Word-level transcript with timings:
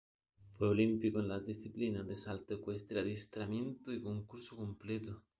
Fue 0.47 0.69
olímpico 0.69 1.19
en 1.19 1.27
las 1.27 1.45
disciplinas 1.45 2.07
de 2.07 2.15
salto 2.15 2.55
ecuestre, 2.55 2.99
adiestramiento 3.01 3.93
y 3.93 4.01
concurso 4.01 4.55
completo. 4.55 5.21